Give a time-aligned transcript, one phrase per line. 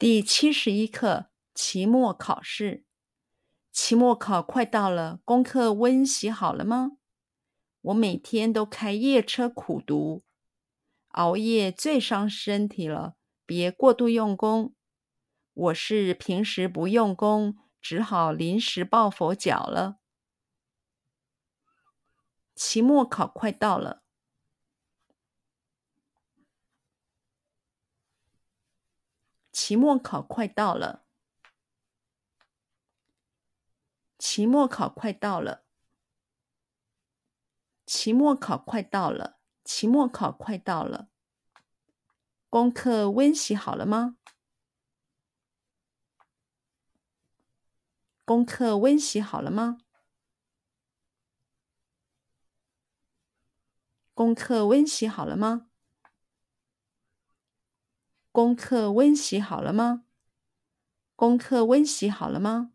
[0.00, 2.86] 第七十一课期末考试。
[3.70, 6.92] 期末考快到了，功课温习好了吗？
[7.82, 10.24] 我每天都开夜车苦读，
[11.08, 14.74] 熬夜最伤身体了，别过度用功。
[15.52, 19.98] 我是平时不用功，只好临时抱佛脚了。
[22.54, 24.02] 期末考快到了。
[29.70, 31.04] 期末考快到了，
[34.18, 35.64] 期末考快到了，
[37.86, 41.08] 期末考快到了，期末考快到了。
[42.48, 44.16] 功课温习好了吗？
[48.24, 49.78] 功课温习好了吗？
[54.14, 55.69] 功课温习好了吗？
[58.32, 60.04] 功课温习好了吗？
[61.16, 62.72] 功课温习好了吗？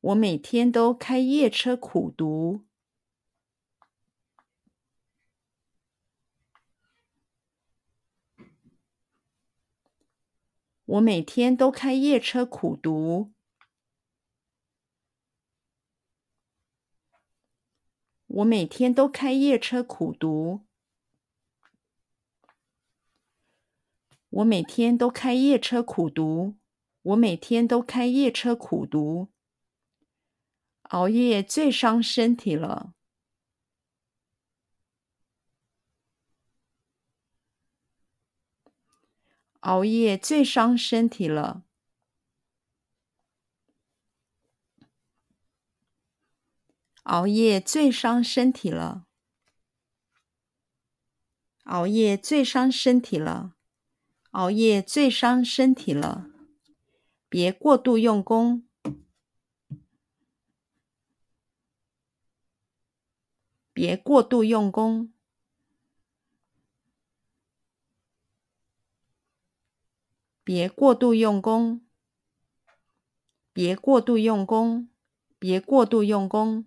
[0.00, 2.64] 我每天都开夜车苦读。
[10.84, 13.32] 我每天都开夜车苦读。
[18.26, 20.67] 我每天都开夜车苦读。
[24.30, 26.56] 我每天都开夜车苦读，
[27.02, 29.30] 我每天都开夜车苦读，
[30.82, 32.92] 熬夜最伤身体了。
[39.60, 41.64] 熬夜最伤身体了。
[47.02, 49.06] 熬夜最伤身体了。
[51.64, 53.57] 熬夜最伤身体了。
[54.38, 56.30] 熬夜最伤身体了，
[57.28, 58.64] 别过度用功。
[63.72, 65.12] 别过度用功。
[70.44, 71.84] 别过度用功。
[73.52, 74.88] 别过度用功。
[75.40, 76.64] 别过度用功。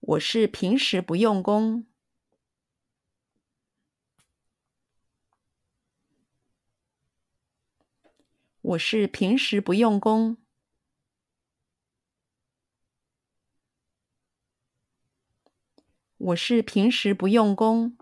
[0.00, 1.86] 我是平时不用功。
[8.62, 10.36] 我是平时不用功。
[16.18, 17.96] 我是平时不用功。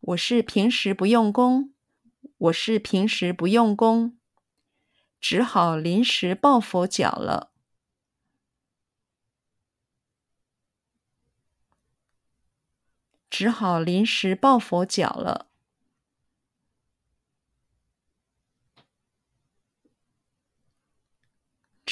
[0.00, 1.72] 我是平时不用功。
[2.38, 4.18] 我是平时不用功。
[5.20, 7.52] 只好临时抱佛脚了。
[13.30, 15.49] 只好临时抱佛脚了。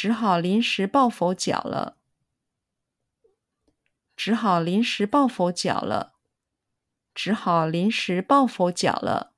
[0.00, 1.96] 只好临时抱佛脚了。
[4.14, 6.14] 只好临时抱佛脚了。
[7.16, 9.32] 只好临时抱佛脚了。